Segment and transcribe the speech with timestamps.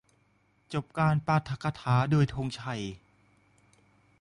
[0.73, 2.81] จบการปาฐกถาโดยธงชัย